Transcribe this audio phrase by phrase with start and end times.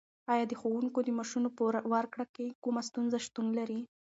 [0.33, 1.61] ایا د ښوونکو د معاشونو په
[1.93, 3.81] ورکړه کې کومه ستونزه شتون لري؟